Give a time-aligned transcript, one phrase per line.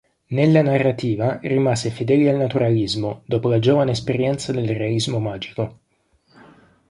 [0.29, 5.77] Nella narrativa rimase fedele al naturalismo, dopo la giovane esperienza nel realismo magico.